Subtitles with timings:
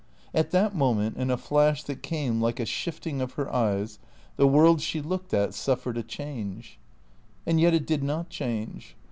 [0.33, 3.99] At that moment, in a flash that came like a shifting of her eyes,
[4.35, 6.79] the world she looked at suffered a change.
[7.45, 8.95] And yet it did not change.